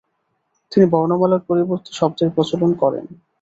[0.71, 3.05] তিনি বর্ণমালার পরিবর্তে শব্দের প্রচল করেন।